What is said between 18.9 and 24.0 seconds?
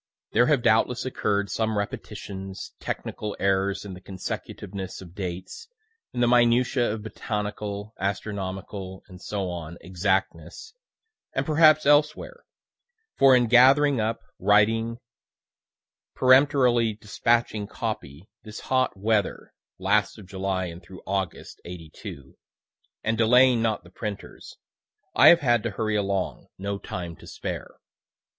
weather, (last of July and through August, '82,) and delaying not the